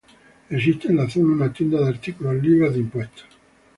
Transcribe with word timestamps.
Existen 0.49 0.89
en 0.89 0.97
la 0.97 1.07
zona 1.11 1.31
una 1.33 1.53
tienda 1.53 1.79
de 1.79 1.89
artículos 1.89 2.41
libres 2.41 2.73
de 2.73 2.79
impuestos. 2.79 3.27